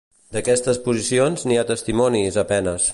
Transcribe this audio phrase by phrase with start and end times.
[0.35, 2.89] D'aquestes posicions n'hi ha testimonis a penes.